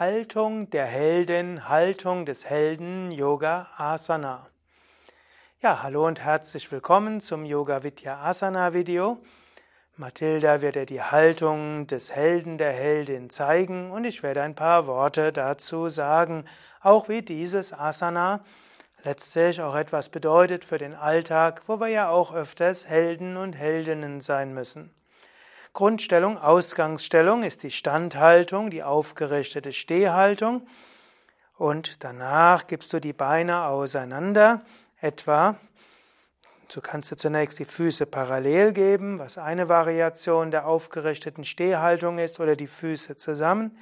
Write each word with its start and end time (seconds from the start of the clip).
Haltung 0.00 0.70
der 0.70 0.86
Heldin, 0.86 1.68
Haltung 1.68 2.26
des 2.26 2.44
Helden 2.44 3.12
Yoga 3.12 3.68
Asana. 3.76 4.48
Ja, 5.62 5.84
hallo 5.84 6.04
und 6.08 6.20
herzlich 6.20 6.72
willkommen 6.72 7.20
zum 7.20 7.44
Yoga 7.44 7.84
Vidya 7.84 8.20
Asana 8.20 8.74
Video. 8.74 9.18
Mathilda 9.96 10.62
wird 10.62 10.74
dir 10.74 10.86
die 10.86 11.00
Haltung 11.00 11.86
des 11.86 12.10
Helden, 12.10 12.58
der 12.58 12.72
Heldin 12.72 13.30
zeigen 13.30 13.92
und 13.92 14.02
ich 14.02 14.24
werde 14.24 14.42
ein 14.42 14.56
paar 14.56 14.88
Worte 14.88 15.32
dazu 15.32 15.88
sagen, 15.88 16.44
auch 16.80 17.08
wie 17.08 17.22
dieses 17.22 17.72
Asana 17.72 18.42
letztlich 19.04 19.62
auch 19.62 19.76
etwas 19.76 20.08
bedeutet 20.08 20.64
für 20.64 20.78
den 20.78 20.96
Alltag, 20.96 21.62
wo 21.68 21.78
wir 21.78 21.86
ja 21.86 22.08
auch 22.08 22.34
öfters 22.34 22.88
Helden 22.88 23.36
und 23.36 23.52
Heldinnen 23.52 24.20
sein 24.20 24.54
müssen. 24.54 24.92
Grundstellung, 25.74 26.38
Ausgangsstellung 26.38 27.42
ist 27.42 27.64
die 27.64 27.72
Standhaltung, 27.72 28.70
die 28.70 28.84
aufgerichtete 28.84 29.72
Stehhaltung 29.72 30.66
und 31.56 32.04
danach 32.04 32.66
gibst 32.68 32.92
du 32.92 33.00
die 33.00 33.12
Beine 33.12 33.64
auseinander, 33.64 34.62
etwa 35.00 35.58
so 36.68 36.80
kannst 36.80 37.10
du 37.12 37.16
zunächst 37.16 37.58
die 37.58 37.64
Füße 37.64 38.06
parallel 38.06 38.72
geben, 38.72 39.18
was 39.18 39.36
eine 39.36 39.68
Variation 39.68 40.50
der 40.50 40.66
aufgerichteten 40.66 41.44
Stehhaltung 41.44 42.18
ist, 42.18 42.40
oder 42.40 42.56
die 42.56 42.66
Füße 42.66 43.16
zusammen. 43.16 43.78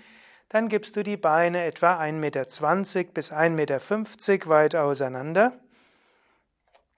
Dann 0.49 0.69
gibst 0.69 0.97
du 0.97 1.03
die 1.03 1.17
Beine 1.17 1.65
etwa 1.65 1.99
1,20 1.99 2.13
Meter 2.13 2.45
bis 3.13 3.33
1,50 3.33 3.51
Meter 3.51 4.49
weit 4.51 4.75
auseinander 4.77 5.53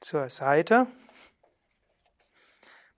zur 0.00 0.30
Seite. 0.30 0.86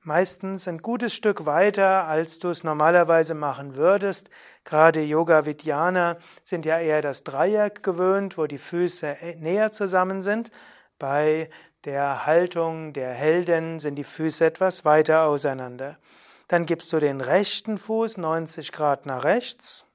Meistens 0.06 0.68
ein 0.68 0.78
gutes 0.78 1.14
Stück 1.14 1.46
weiter, 1.46 2.04
als 2.04 2.38
du 2.38 2.50
es 2.50 2.62
normalerweise 2.62 3.34
machen 3.34 3.74
würdest. 3.74 4.30
Gerade 4.62 5.02
Yoga-Vidyaner 5.02 6.18
sind 6.44 6.64
ja 6.64 6.78
eher 6.78 7.02
das 7.02 7.24
Dreieck 7.24 7.82
gewöhnt, 7.82 8.38
wo 8.38 8.46
die 8.46 8.58
Füße 8.58 9.16
näher 9.38 9.72
zusammen 9.72 10.22
sind. 10.22 10.52
Bei 11.00 11.50
der 11.84 12.24
Haltung 12.24 12.92
der 12.92 13.10
Helden 13.10 13.80
sind 13.80 13.96
die 13.96 14.04
Füße 14.04 14.44
etwas 14.44 14.84
weiter 14.84 15.24
auseinander. 15.24 15.98
Dann 16.46 16.66
gibst 16.66 16.92
du 16.92 17.00
den 17.00 17.20
rechten 17.20 17.76
Fuß 17.76 18.16
90 18.16 18.70
Grad 18.70 19.06
nach 19.06 19.24
rechts 19.24 19.88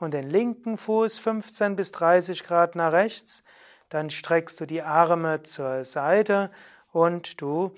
und 0.00 0.14
den 0.14 0.28
linken 0.28 0.78
Fuß 0.78 1.20
15 1.20 1.76
bis 1.76 1.92
30 1.92 2.42
Grad 2.42 2.74
nach 2.74 2.90
rechts. 2.90 3.44
Dann 3.88 4.10
streckst 4.10 4.60
du 4.60 4.66
die 4.66 4.82
Arme 4.82 5.44
zur 5.44 5.84
Seite 5.84 6.50
und 6.90 7.40
du 7.40 7.72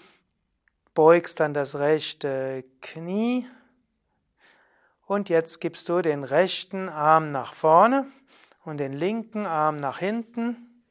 beugst 0.95 1.41
dann 1.41 1.55
das 1.55 1.77
rechte 1.77 2.65
Knie. 2.81 3.47
Und 5.07 5.29
jetzt 5.29 5.61
gibst 5.61 5.89
du 5.89 6.01
den 6.03 6.25
rechten 6.25 6.89
Arm 6.89 7.33
nach 7.33 7.55
vorne 7.55 8.07
und 8.65 8.79
den 8.79 8.93
linken 8.93 9.47
Arm 9.47 9.77
nach 9.77 9.99
hinten 9.99 10.85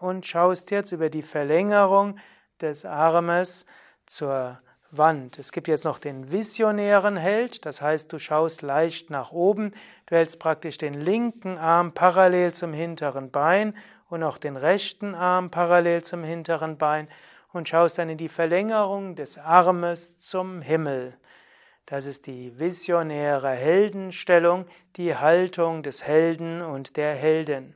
und 0.00 0.26
schaust 0.26 0.70
jetzt 0.70 0.92
über 0.92 1.10
die 1.10 1.22
Verlängerung 1.22 2.18
des 2.60 2.84
Armes 2.84 3.66
zur 4.06 4.60
Wand. 4.90 5.38
Es 5.38 5.52
gibt 5.52 5.68
jetzt 5.68 5.84
noch 5.84 5.98
den 5.98 6.30
visionären 6.30 7.16
Held, 7.16 7.66
das 7.66 7.82
heißt, 7.82 8.12
du 8.12 8.18
schaust 8.18 8.62
leicht 8.62 9.10
nach 9.10 9.32
oben, 9.32 9.72
du 10.06 10.16
hältst 10.16 10.38
praktisch 10.38 10.78
den 10.78 10.94
linken 10.94 11.58
Arm 11.58 11.92
parallel 11.92 12.54
zum 12.54 12.72
hinteren 12.72 13.30
Bein 13.30 13.76
und 14.08 14.22
auch 14.22 14.38
den 14.38 14.56
rechten 14.56 15.14
Arm 15.14 15.50
parallel 15.50 16.02
zum 16.04 16.22
hinteren 16.22 16.78
Bein 16.78 17.08
und 17.56 17.68
schaust 17.68 17.98
dann 17.98 18.08
in 18.08 18.18
die 18.18 18.28
Verlängerung 18.28 19.16
des 19.16 19.38
Armes 19.38 20.16
zum 20.18 20.62
Himmel. 20.62 21.16
Das 21.86 22.06
ist 22.06 22.26
die 22.26 22.58
visionäre 22.58 23.50
Heldenstellung, 23.50 24.66
die 24.96 25.16
Haltung 25.16 25.82
des 25.82 26.04
Helden 26.04 26.62
und 26.62 26.96
der 26.96 27.14
Heldin. 27.14 27.74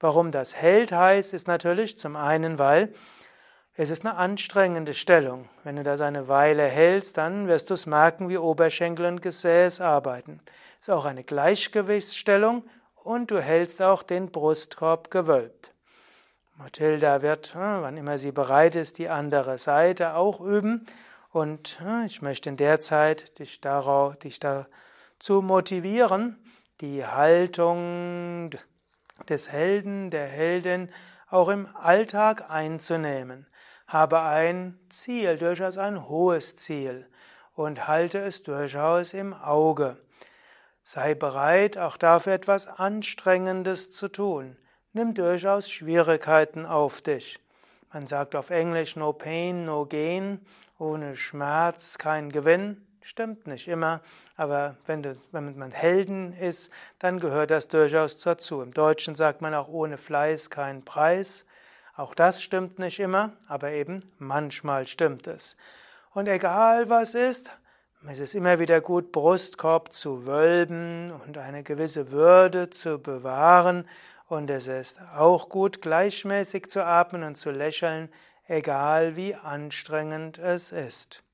Warum 0.00 0.30
das 0.30 0.54
Held 0.54 0.92
heißt, 0.92 1.34
ist 1.34 1.48
natürlich 1.48 1.98
zum 1.98 2.14
einen, 2.14 2.58
weil 2.58 2.92
es 3.74 3.90
ist 3.90 4.04
eine 4.04 4.16
anstrengende 4.16 4.92
Stellung. 4.92 5.48
Wenn 5.64 5.76
du 5.76 5.82
das 5.82 6.00
eine 6.00 6.28
Weile 6.28 6.64
hältst, 6.64 7.16
dann 7.16 7.48
wirst 7.48 7.70
du 7.70 7.74
es 7.74 7.86
merken, 7.86 8.28
wie 8.28 8.36
Oberschenkel 8.36 9.06
und 9.06 9.22
Gesäß 9.22 9.80
arbeiten. 9.80 10.40
Es 10.80 10.88
ist 10.88 10.94
auch 10.94 11.04
eine 11.04 11.24
Gleichgewichtsstellung 11.24 12.64
und 12.96 13.30
du 13.30 13.40
hältst 13.40 13.80
auch 13.80 14.02
den 14.02 14.30
Brustkorb 14.30 15.10
gewölbt. 15.10 15.72
Mathilda 16.58 17.22
wird, 17.22 17.54
hm, 17.54 17.82
wann 17.82 17.96
immer 17.96 18.18
sie 18.18 18.32
bereit 18.32 18.74
ist, 18.74 18.98
die 18.98 19.08
andere 19.08 19.58
Seite 19.58 20.14
auch 20.14 20.40
üben. 20.40 20.86
Und 21.30 21.78
hm, 21.80 22.04
ich 22.04 22.20
möchte 22.20 22.48
in 22.48 22.56
der 22.56 22.80
Zeit 22.80 23.38
dich, 23.38 23.60
darauf, 23.60 24.16
dich 24.16 24.40
dazu 24.40 25.40
motivieren, 25.40 26.36
die 26.80 27.06
Haltung 27.06 28.50
des 29.28 29.52
Helden, 29.52 30.10
der 30.10 30.26
Heldin 30.26 30.90
auch 31.30 31.48
im 31.48 31.68
Alltag 31.76 32.50
einzunehmen. 32.50 33.46
Habe 33.86 34.20
ein 34.20 34.80
Ziel, 34.90 35.38
durchaus 35.38 35.78
ein 35.78 36.08
hohes 36.08 36.56
Ziel 36.56 37.06
und 37.54 37.86
halte 37.86 38.18
es 38.18 38.42
durchaus 38.42 39.14
im 39.14 39.32
Auge. 39.32 39.96
Sei 40.82 41.14
bereit, 41.14 41.78
auch 41.78 41.96
dafür 41.96 42.32
etwas 42.32 42.66
Anstrengendes 42.66 43.92
zu 43.92 44.08
tun. 44.08 44.56
Nimm 44.98 45.14
durchaus 45.14 45.70
Schwierigkeiten 45.70 46.66
auf 46.66 47.02
dich. 47.02 47.38
Man 47.92 48.08
sagt 48.08 48.34
auf 48.34 48.50
Englisch 48.50 48.96
no 48.96 49.12
pain, 49.12 49.64
no 49.64 49.86
gain, 49.86 50.40
ohne 50.76 51.14
Schmerz 51.14 51.98
kein 51.98 52.32
Gewinn. 52.32 52.84
Stimmt 53.00 53.46
nicht 53.46 53.68
immer, 53.68 54.00
aber 54.36 54.76
wenn, 54.86 55.04
du, 55.04 55.16
wenn 55.30 55.56
man 55.56 55.70
Helden 55.70 56.32
ist, 56.32 56.72
dann 56.98 57.20
gehört 57.20 57.52
das 57.52 57.68
durchaus 57.68 58.18
dazu. 58.18 58.60
Im 58.60 58.74
Deutschen 58.74 59.14
sagt 59.14 59.40
man 59.40 59.54
auch 59.54 59.68
ohne 59.68 59.98
Fleiß 59.98 60.50
kein 60.50 60.82
Preis. 60.82 61.44
Auch 61.96 62.12
das 62.12 62.42
stimmt 62.42 62.80
nicht 62.80 62.98
immer, 62.98 63.34
aber 63.46 63.70
eben 63.70 64.02
manchmal 64.18 64.88
stimmt 64.88 65.28
es. 65.28 65.56
Und 66.12 66.26
egal 66.26 66.90
was 66.90 67.14
ist, 67.14 67.52
es 68.08 68.18
ist 68.18 68.34
immer 68.34 68.58
wieder 68.58 68.80
gut, 68.80 69.12
Brustkorb 69.12 69.92
zu 69.92 70.26
wölben 70.26 71.12
und 71.24 71.38
eine 71.38 71.62
gewisse 71.62 72.10
Würde 72.10 72.68
zu 72.70 72.98
bewahren. 72.98 73.86
Und 74.28 74.50
es 74.50 74.66
ist 74.66 75.00
auch 75.16 75.48
gut, 75.48 75.80
gleichmäßig 75.80 76.68
zu 76.68 76.84
atmen 76.84 77.22
und 77.22 77.36
zu 77.36 77.50
lächeln, 77.50 78.10
egal 78.46 79.16
wie 79.16 79.34
anstrengend 79.34 80.38
es 80.38 80.70
ist. 80.70 81.24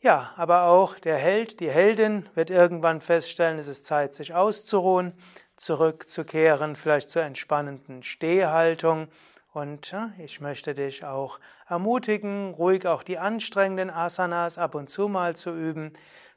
Ja, 0.00 0.32
aber 0.36 0.64
auch 0.64 0.98
der 0.98 1.16
Held, 1.16 1.60
die 1.60 1.70
Heldin 1.70 2.28
wird 2.34 2.50
irgendwann 2.50 3.00
feststellen, 3.00 3.58
es 3.60 3.68
ist 3.68 3.84
Zeit, 3.84 4.12
sich 4.12 4.34
auszuruhen, 4.34 5.14
zurückzukehren, 5.56 6.74
vielleicht 6.74 7.10
zur 7.10 7.22
entspannenden 7.22 8.02
Stehhaltung. 8.02 9.08
Und 9.52 9.94
ich 10.18 10.40
möchte 10.40 10.74
dich 10.74 11.04
auch 11.04 11.38
ermutigen, 11.68 12.52
ruhig 12.54 12.88
auch 12.88 13.04
die 13.04 13.18
anstrengenden 13.18 13.88
Asanas 13.88 14.58
ab 14.58 14.74
und 14.74 14.90
zu 14.90 15.06
mal 15.06 15.36
zu 15.36 15.50
üben. 15.50 15.92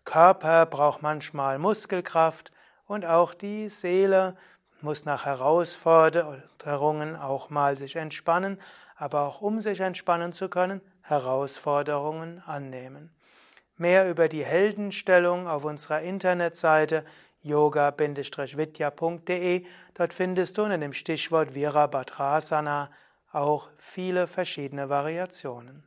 Körper 0.06 0.68
braucht 0.68 1.02
manchmal 1.02 1.58
Muskelkraft 1.58 2.52
und 2.86 3.06
auch 3.06 3.34
die 3.34 3.70
Seele 3.70 4.38
muss 4.82 5.06
nach 5.06 5.26
Herausforderungen 5.26 7.16
auch 7.16 7.50
mal 7.50 7.78
sich 7.78 7.96
entspannen, 7.96 8.60
aber 8.96 9.22
auch 9.22 9.42
um 9.42 9.62
sich 9.62 9.80
entspannen 9.80 10.34
zu 10.34 10.50
können, 10.50 10.82
Herausforderungen 11.02 12.44
annehmen. 12.46 13.10
Mehr 13.78 14.10
über 14.10 14.28
die 14.28 14.44
Heldenstellung 14.44 15.48
auf 15.48 15.64
unserer 15.64 16.02
Internetseite 16.02 17.06
yoga-vidya.de. 17.44 19.66
Dort 19.94 20.14
findest 20.14 20.58
du 20.58 20.64
unter 20.64 20.78
dem 20.78 20.92
Stichwort 20.94 21.54
Virabhadrasana 21.54 22.90
auch 23.32 23.70
viele 23.78 24.28
verschiedene 24.28 24.90
Variationen. 24.90 25.87